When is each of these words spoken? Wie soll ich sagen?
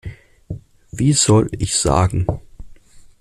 Wie 0.91 1.13
soll 1.13 1.51
ich 1.59 1.75
sagen? 1.77 2.25